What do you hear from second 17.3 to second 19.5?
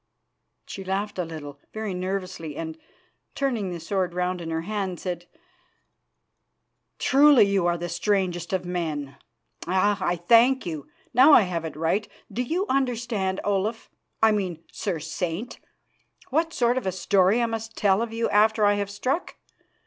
I must tell of you after I have struck?